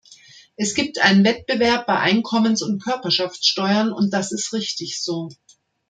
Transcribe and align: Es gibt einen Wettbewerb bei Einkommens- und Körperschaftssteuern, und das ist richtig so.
Es 0.55 0.73
gibt 0.73 0.97
einen 0.99 1.23
Wettbewerb 1.23 1.85
bei 1.85 1.99
Einkommens- 1.99 2.63
und 2.63 2.81
Körperschaftssteuern, 2.83 3.91
und 3.93 4.11
das 4.13 4.31
ist 4.31 4.51
richtig 4.51 4.99
so. 4.99 5.29